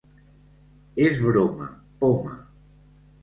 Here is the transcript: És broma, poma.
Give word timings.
És 1.09 1.19
broma, 1.25 1.67
poma. 2.05 2.35